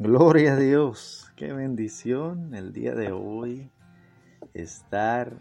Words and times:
Gloria 0.00 0.52
a 0.52 0.56
Dios, 0.56 1.32
qué 1.34 1.52
bendición 1.52 2.54
el 2.54 2.72
día 2.72 2.94
de 2.94 3.10
hoy 3.10 3.68
estar 4.54 5.36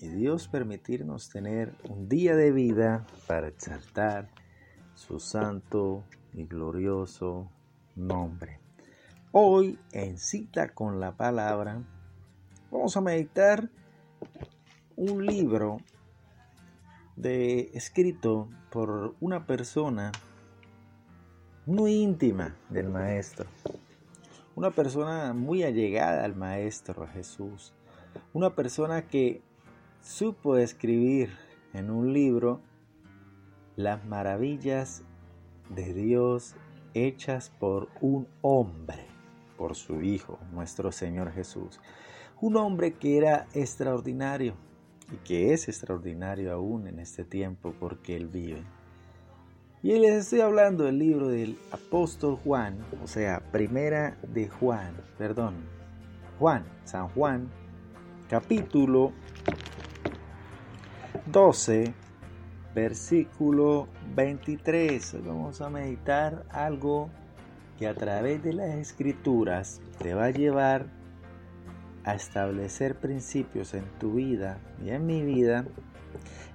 y 0.00 0.08
Dios 0.08 0.48
permitirnos 0.48 1.30
tener 1.30 1.74
un 1.88 2.10
día 2.10 2.36
de 2.36 2.52
vida 2.52 3.06
para 3.26 3.48
exaltar 3.48 4.28
su 4.94 5.18
santo 5.18 6.04
y 6.34 6.44
glorioso 6.44 7.50
nombre. 7.96 8.60
Hoy 9.30 9.78
en 9.92 10.18
cita 10.18 10.74
con 10.74 11.00
la 11.00 11.16
palabra 11.16 11.82
vamos 12.70 12.94
a 12.98 13.00
meditar 13.00 13.70
un 14.94 15.24
libro 15.24 15.78
de 17.16 17.70
escrito 17.72 18.50
por 18.70 19.14
una 19.20 19.46
persona 19.46 20.12
muy 21.64 21.94
íntima 21.94 22.54
del 22.68 22.90
maestro 22.90 23.46
una 24.54 24.70
persona 24.70 25.32
muy 25.32 25.62
allegada 25.62 26.24
al 26.24 26.36
Maestro 26.36 27.06
Jesús, 27.06 27.72
una 28.32 28.54
persona 28.54 29.08
que 29.08 29.40
supo 30.02 30.56
escribir 30.56 31.30
en 31.72 31.90
un 31.90 32.12
libro 32.12 32.60
las 33.76 34.04
maravillas 34.04 35.02
de 35.70 35.94
Dios 35.94 36.54
hechas 36.94 37.50
por 37.50 37.88
un 38.00 38.28
hombre, 38.42 39.06
por 39.56 39.74
su 39.74 40.02
Hijo, 40.02 40.38
nuestro 40.52 40.92
Señor 40.92 41.32
Jesús. 41.32 41.80
Un 42.40 42.56
hombre 42.56 42.94
que 42.94 43.16
era 43.16 43.46
extraordinario 43.54 44.54
y 45.10 45.16
que 45.18 45.52
es 45.54 45.68
extraordinario 45.68 46.52
aún 46.52 46.86
en 46.88 46.98
este 46.98 47.24
tiempo 47.24 47.74
porque 47.78 48.16
Él 48.16 48.28
vive. 48.28 48.62
Y 49.84 49.98
les 49.98 50.12
estoy 50.12 50.42
hablando 50.42 50.84
del 50.84 51.00
libro 51.00 51.26
del 51.26 51.58
apóstol 51.72 52.36
Juan, 52.36 52.78
o 53.02 53.08
sea, 53.08 53.40
primera 53.50 54.16
de 54.32 54.48
Juan, 54.48 54.94
perdón, 55.18 55.56
Juan, 56.38 56.62
San 56.84 57.08
Juan, 57.08 57.48
capítulo 58.30 59.10
12, 61.26 61.92
versículo 62.76 63.88
23. 64.14 65.14
Hoy 65.14 65.22
vamos 65.26 65.60
a 65.60 65.68
meditar 65.68 66.44
algo 66.50 67.10
que 67.76 67.88
a 67.88 67.94
través 67.96 68.40
de 68.40 68.52
las 68.52 68.76
escrituras 68.76 69.80
te 69.98 70.14
va 70.14 70.26
a 70.26 70.30
llevar 70.30 70.86
a 72.04 72.14
establecer 72.14 72.94
principios 72.94 73.74
en 73.74 73.84
tu 73.98 74.12
vida 74.12 74.60
y 74.80 74.90
en 74.90 75.06
mi 75.06 75.22
vida 75.22 75.64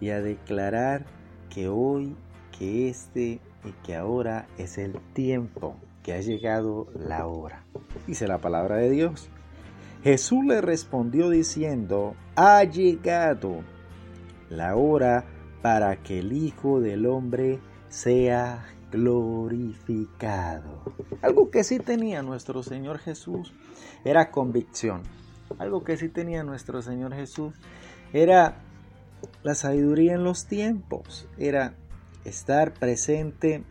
y 0.00 0.10
a 0.10 0.20
declarar 0.20 1.04
que 1.50 1.68
hoy 1.68 2.16
que 2.58 2.88
este 2.88 3.40
y 3.64 3.72
que 3.84 3.96
ahora 3.96 4.46
es 4.58 4.78
el 4.78 4.98
tiempo, 5.12 5.76
que 6.02 6.12
ha 6.12 6.20
llegado 6.20 6.88
la 6.94 7.26
hora. 7.26 7.64
Dice 8.06 8.26
la 8.26 8.38
palabra 8.38 8.76
de 8.76 8.90
Dios. 8.90 9.28
Jesús 10.02 10.44
le 10.44 10.60
respondió 10.60 11.30
diciendo, 11.30 12.14
ha 12.34 12.64
llegado 12.64 13.60
la 14.50 14.74
hora 14.74 15.24
para 15.62 15.96
que 15.96 16.18
el 16.18 16.32
Hijo 16.32 16.80
del 16.80 17.06
Hombre 17.06 17.60
sea 17.88 18.66
glorificado. 18.90 20.82
Algo 21.22 21.50
que 21.50 21.62
sí 21.62 21.78
tenía 21.78 22.22
nuestro 22.22 22.62
Señor 22.62 22.98
Jesús 22.98 23.54
era 24.04 24.30
convicción. 24.30 25.02
Algo 25.58 25.84
que 25.84 25.96
sí 25.96 26.08
tenía 26.08 26.42
nuestro 26.42 26.82
Señor 26.82 27.14
Jesús 27.14 27.54
era 28.12 28.56
la 29.42 29.54
sabiduría 29.54 30.14
en 30.14 30.24
los 30.24 30.46
tiempos. 30.46 31.28
Era 31.38 31.74
estar 32.24 32.74
presente 32.74 33.64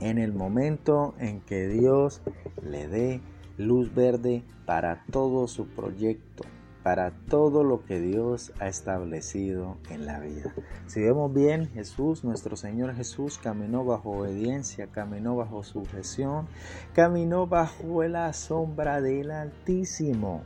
en 0.00 0.18
el 0.18 0.32
momento 0.32 1.14
en 1.18 1.40
que 1.40 1.68
Dios 1.68 2.22
le 2.62 2.88
dé 2.88 3.20
luz 3.56 3.94
verde 3.94 4.42
para 4.64 5.04
todo 5.10 5.46
su 5.46 5.66
proyecto, 5.66 6.44
para 6.82 7.10
todo 7.10 7.62
lo 7.62 7.84
que 7.84 8.00
Dios 8.00 8.52
ha 8.58 8.68
establecido 8.68 9.76
en 9.90 10.06
la 10.06 10.18
vida. 10.20 10.54
Si 10.86 11.00
vemos 11.00 11.32
bien, 11.32 11.68
Jesús, 11.68 12.24
nuestro 12.24 12.56
Señor 12.56 12.94
Jesús, 12.94 13.38
caminó 13.38 13.84
bajo 13.84 14.10
obediencia, 14.10 14.86
caminó 14.86 15.36
bajo 15.36 15.62
sujeción, 15.62 16.48
caminó 16.94 17.46
bajo 17.46 18.02
la 18.04 18.32
sombra 18.32 19.00
del 19.02 19.30
Altísimo. 19.30 20.42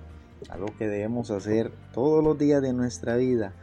Algo 0.51 0.67
que 0.77 0.89
debemos 0.89 1.31
hacer 1.31 1.73
todos 1.93 2.23
los 2.23 2.37
días 2.37 2.61
de 2.61 2.73
nuestra 2.73 3.17
vida, 3.17 3.55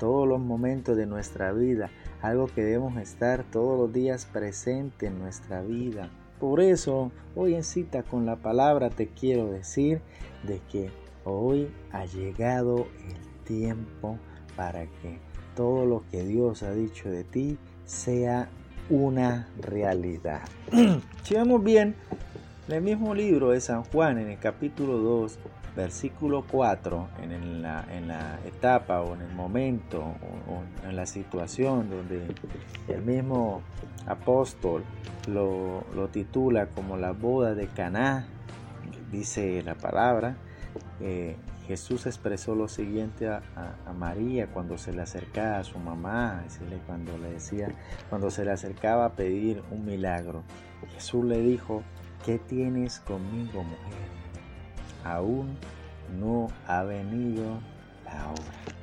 todos 0.00 0.26
los 0.26 0.40
momentos 0.40 0.96
de 0.96 1.06
nuestra 1.06 1.52
vida, 1.52 1.90
algo 2.22 2.46
que 2.46 2.64
debemos 2.64 2.96
estar 2.96 3.44
todos 3.44 3.78
los 3.78 3.92
días 3.92 4.24
presente 4.24 5.06
en 5.06 5.20
nuestra 5.20 5.60
vida. 5.60 6.10
Por 6.40 6.60
eso, 6.60 7.12
hoy 7.36 7.54
en 7.54 7.62
cita 7.62 8.02
con 8.02 8.24
la 8.24 8.36
palabra 8.36 8.88
te 8.88 9.08
quiero 9.08 9.52
decir 9.52 10.00
de 10.42 10.60
que 10.72 10.90
hoy 11.24 11.68
ha 11.92 12.06
llegado 12.06 12.86
el 13.06 13.44
tiempo 13.44 14.18
para 14.56 14.86
que 14.86 15.18
todo 15.54 15.84
lo 15.84 16.02
que 16.10 16.24
Dios 16.24 16.62
ha 16.62 16.72
dicho 16.72 17.10
de 17.10 17.24
ti 17.24 17.58
sea 17.84 18.48
una 18.88 19.48
realidad. 19.60 20.48
si 21.24 21.34
bien, 21.60 21.94
en 22.68 22.74
el 22.74 22.82
mismo 22.82 23.14
libro 23.14 23.50
de 23.50 23.60
San 23.60 23.84
Juan, 23.84 24.18
en 24.18 24.28
el 24.28 24.38
capítulo 24.38 24.98
2, 24.98 25.38
versículo 25.76 26.44
4, 26.50 27.08
en 27.22 27.62
la, 27.62 28.38
etapa 28.44 29.00
o 29.00 29.14
en 29.14 29.22
el 29.22 29.32
momento 29.32 30.00
o, 30.00 30.88
en 30.88 30.96
la 30.96 31.06
situación 31.06 31.90
donde 31.90 32.26
el 32.88 33.02
mismo 33.02 33.62
apóstol 34.06 34.84
lo, 35.28 35.84
titula 36.12 36.66
como 36.66 36.96
la 36.96 37.12
boda 37.12 37.54
de 37.54 37.66
Caná, 37.68 38.26
dice 39.10 39.62
la 39.62 39.74
palabra, 39.74 40.36
eh, 41.00 41.36
Jesús 41.66 42.06
expresó 42.06 42.56
lo 42.56 42.66
siguiente 42.66 43.28
a, 43.28 43.42
María 43.96 44.48
cuando 44.48 44.76
se 44.76 44.92
le 44.92 45.02
acercaba 45.02 45.58
a 45.58 45.64
su 45.64 45.78
mamá, 45.78 46.42
cuando 46.86 47.16
le 47.18 47.32
decía, 47.32 47.68
cuando 48.08 48.30
se 48.30 48.44
le 48.44 48.50
acercaba 48.50 49.04
a 49.04 49.12
pedir 49.12 49.62
un 49.70 49.84
milagro. 49.84 50.42
Jesús 50.94 51.24
le 51.24 51.38
dijo, 51.40 51.82
¿qué 52.24 52.38
tienes 52.38 53.00
conmigo, 53.00 53.62
mujer? 53.62 54.20
aún 55.04 55.56
no 56.18 56.48
ha 56.66 56.82
venido 56.82 57.60
la 58.04 58.30
hora. 58.30 58.74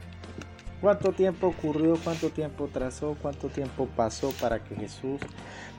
¿Cuánto 0.81 1.11
tiempo 1.11 1.47
ocurrió? 1.47 1.97
¿Cuánto 2.03 2.29
tiempo 2.29 2.69
trazó? 2.71 3.17
¿Cuánto 3.19 3.49
tiempo 3.49 3.87
pasó 3.95 4.31
para 4.39 4.63
que 4.63 4.75
Jesús 4.75 5.19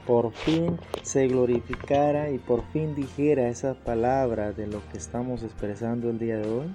por 0.07 0.33
fin 0.33 0.79
se 1.03 1.29
glorificara 1.29 2.31
y 2.31 2.39
por 2.39 2.65
fin 2.73 2.95
dijera 2.95 3.49
esas 3.49 3.77
palabras 3.77 4.57
de 4.57 4.67
lo 4.67 4.81
que 4.91 4.99
estamos 4.99 5.45
expresando 5.45 6.11
el 6.11 6.19
día 6.19 6.39
de 6.39 6.51
hoy? 6.51 6.75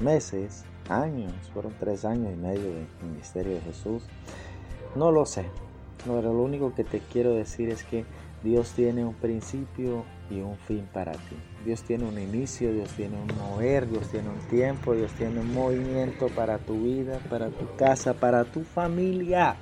Meses, 0.00 0.64
años, 0.88 1.32
fueron 1.52 1.74
tres 1.78 2.04
años 2.04 2.32
y 2.32 2.36
medio 2.36 2.72
del 2.72 2.86
ministerio 3.02 3.54
de 3.54 3.60
Jesús. 3.60 4.04
No 4.96 5.12
lo 5.12 5.26
sé, 5.26 5.44
pero 6.06 6.22
lo 6.22 6.42
único 6.42 6.74
que 6.74 6.84
te 6.84 7.00
quiero 7.00 7.34
decir 7.34 7.68
es 7.68 7.84
que 7.84 8.06
Dios 8.42 8.72
tiene 8.72 9.04
un 9.04 9.14
principio 9.14 10.04
y 10.30 10.40
un 10.40 10.56
fin 10.56 10.86
para 10.92 11.12
ti. 11.12 11.36
Dios 11.64 11.82
tiene 11.82 12.04
un 12.04 12.18
inicio, 12.18 12.72
Dios 12.72 12.90
tiene 12.90 13.16
un 13.16 13.28
mover, 13.36 13.88
Dios 13.88 14.08
tiene 14.08 14.28
un 14.28 14.40
tiempo, 14.48 14.94
Dios 14.94 15.12
tiene 15.12 15.40
un 15.40 15.52
movimiento 15.52 16.28
para 16.28 16.58
tu 16.58 16.82
vida, 16.82 17.18
para 17.30 17.48
tu 17.48 17.74
casa, 17.76 18.14
para 18.14 18.44
tu 18.44 18.62
familia. 18.62 19.56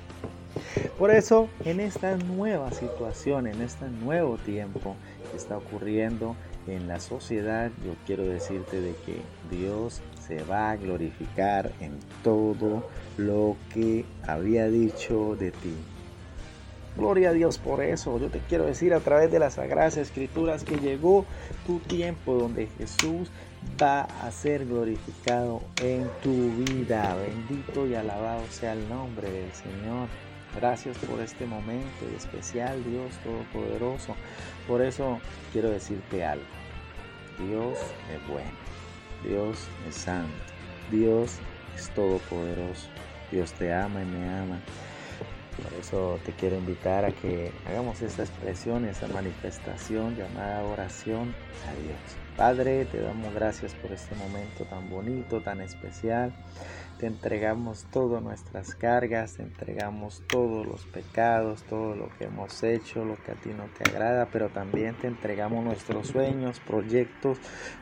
Por 0.97 1.11
eso, 1.11 1.49
en 1.65 1.79
esta 1.79 2.17
nueva 2.17 2.71
situación, 2.71 3.47
en 3.47 3.61
este 3.61 3.87
nuevo 3.89 4.37
tiempo 4.37 4.95
que 5.31 5.37
está 5.37 5.57
ocurriendo 5.57 6.35
en 6.67 6.87
la 6.87 6.99
sociedad, 6.99 7.71
yo 7.85 7.93
quiero 8.05 8.23
decirte 8.23 8.81
de 8.81 8.93
que 9.05 9.21
Dios 9.49 10.01
se 10.27 10.43
va 10.43 10.71
a 10.71 10.75
glorificar 10.75 11.71
en 11.79 11.97
todo 12.23 12.89
lo 13.17 13.55
que 13.73 14.05
había 14.25 14.67
dicho 14.67 15.35
de 15.35 15.51
ti. 15.51 15.75
Gloria 16.97 17.29
a 17.29 17.33
Dios 17.33 17.59
por 17.59 17.81
eso. 17.81 18.17
Yo 18.19 18.29
te 18.29 18.39
quiero 18.39 18.65
decir 18.65 18.93
a 18.93 18.99
través 18.99 19.31
de 19.31 19.39
las 19.39 19.53
Sagradas 19.53 19.97
Escrituras 19.97 20.63
que 20.63 20.77
llegó 20.77 21.25
tu 21.65 21.79
tiempo 21.79 22.33
donde 22.33 22.67
Jesús 22.77 23.29
va 23.81 24.01
a 24.01 24.31
ser 24.31 24.65
glorificado 24.65 25.61
en 25.81 26.09
tu 26.23 26.51
vida. 26.55 27.15
Bendito 27.15 27.85
y 27.85 27.93
alabado 27.93 28.41
sea 28.49 28.73
el 28.73 28.89
nombre 28.89 29.29
del 29.29 29.51
Señor. 29.53 30.07
Gracias 30.55 30.97
por 30.97 31.19
este 31.21 31.45
momento 31.45 32.05
especial, 32.15 32.83
Dios 32.83 33.13
Todopoderoso. 33.23 34.15
Por 34.67 34.81
eso 34.81 35.19
quiero 35.53 35.69
decirte 35.69 36.25
algo. 36.25 36.45
Dios 37.47 37.77
es 38.11 38.27
bueno. 38.27 38.49
Dios 39.23 39.67
es 39.87 39.95
santo. 39.95 40.31
Dios 40.89 41.37
es 41.75 41.89
todopoderoso. 41.89 42.87
Dios 43.31 43.51
te 43.53 43.73
ama 43.73 44.01
y 44.01 44.05
me 44.05 44.29
ama. 44.29 44.59
Por 45.63 45.73
eso 45.73 46.19
te 46.23 46.33
quiero 46.33 46.55
invitar 46.55 47.03
a 47.03 47.11
que 47.11 47.51
hagamos 47.65 48.01
esta 48.01 48.23
expresión, 48.23 48.85
esta 48.85 49.07
manifestación 49.07 50.15
llamada 50.15 50.63
oración 50.63 51.33
a 51.67 51.73
Dios. 51.81 51.97
Padre, 52.37 52.85
te 52.85 53.01
damos 53.01 53.33
gracias 53.33 53.73
por 53.73 53.91
este 53.91 54.13
momento 54.13 54.65
tan 54.65 54.87
bonito, 54.91 55.41
tan 55.41 55.59
especial. 55.61 56.31
Te 56.99 57.07
entregamos 57.07 57.87
todas 57.91 58.21
nuestras 58.21 58.75
cargas, 58.75 59.37
te 59.37 59.43
entregamos 59.43 60.21
todos 60.27 60.67
los 60.67 60.85
pecados, 60.85 61.63
todo 61.63 61.95
lo 61.95 62.09
que 62.17 62.25
hemos 62.25 62.61
hecho, 62.61 63.03
lo 63.03 63.15
que 63.15 63.31
a 63.31 63.35
ti 63.35 63.49
no 63.49 63.65
te 63.65 63.89
agrada, 63.89 64.27
pero 64.31 64.49
también 64.49 64.95
te 64.95 65.07
entregamos 65.07 65.63
nuestros 65.63 66.07
sueños, 66.07 66.59
proyectos, 66.59 67.39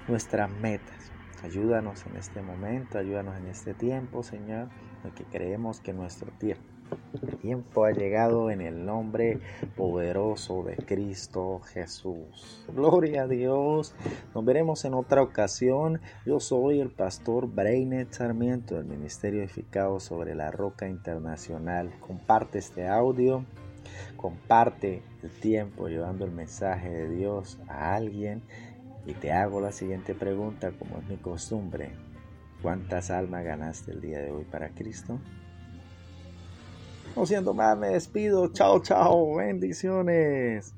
nuestras 0.08 0.50
metas. 0.50 1.12
Ayúdanos 1.44 2.06
en 2.06 2.16
este 2.16 2.42
momento, 2.42 2.98
ayúdanos 2.98 3.38
en 3.38 3.48
este 3.48 3.74
tiempo, 3.74 4.24
Señor, 4.24 4.70
porque 5.02 5.26
creemos 5.26 5.82
que 5.82 5.92
nuestro 5.92 6.32
tiempo 6.32 6.75
tiempo 7.46 7.86
ha 7.86 7.92
llegado 7.92 8.50
en 8.50 8.60
el 8.60 8.88
nombre 8.88 9.40
poderoso 9.78 10.64
de 10.64 10.78
Cristo 10.78 11.60
Jesús. 11.60 12.66
Gloria 12.74 13.24
a 13.24 13.28
Dios. 13.28 13.94
Nos 14.34 14.44
veremos 14.44 14.84
en 14.84 14.96
otra 14.96 15.22
ocasión. 15.22 16.02
Yo 16.26 16.40
soy 16.40 16.80
el 16.80 16.90
pastor 16.90 17.48
Brainet 17.48 18.12
Sarmiento 18.12 18.74
del 18.74 18.86
Ministerio 18.86 19.44
Edificado 19.44 20.00
sobre 20.00 20.34
la 20.34 20.50
Roca 20.50 20.88
Internacional. 20.88 21.92
Comparte 22.00 22.58
este 22.58 22.88
audio. 22.88 23.46
Comparte 24.18 25.04
el 25.22 25.30
tiempo 25.30 25.88
llevando 25.88 26.26
el 26.26 26.32
mensaje 26.32 26.90
de 26.90 27.10
Dios 27.10 27.60
a 27.68 27.94
alguien. 27.94 28.42
Y 29.06 29.14
te 29.14 29.32
hago 29.32 29.62
la 29.62 29.72
siguiente 29.72 30.16
pregunta, 30.16 30.72
como 30.72 30.98
es 30.98 31.08
mi 31.08 31.18
costumbre. 31.18 31.92
¿Cuántas 32.64 33.12
almas 33.12 33.44
ganaste 33.44 33.92
el 33.92 34.02
día 34.02 34.18
de 34.18 34.32
hoy 34.32 34.46
para 34.46 34.70
Cristo? 34.70 35.20
No 37.16 37.26
siendo 37.26 37.54
más, 37.54 37.78
me 37.78 37.90
despido. 37.90 38.48
Chao, 38.50 38.82
chao. 38.82 39.36
Bendiciones. 39.36 40.74